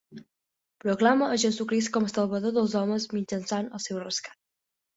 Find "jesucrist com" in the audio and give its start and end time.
1.43-2.09